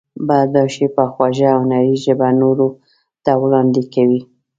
برداشت 0.27 0.77
یې 0.81 0.87
په 0.95 1.03
خوږه 1.13 1.49
هنري 1.61 1.95
ژبه 2.03 2.27
نورو 2.41 2.67
ته 3.23 3.31
وړاندې 3.41 3.81
کوي. 3.93 4.21